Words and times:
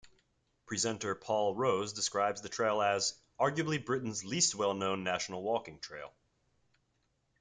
Presenter 0.65 1.13
Paul 1.13 1.53
Rose 1.55 1.93
describes 1.93 2.41
the 2.41 2.49
trail 2.49 2.81
as 2.81 3.13
"arguably 3.39 3.85
Britain's 3.85 4.25
least 4.25 4.55
well-known 4.55 5.03
national 5.03 5.43
walking 5.43 5.79
trail". 5.79 6.11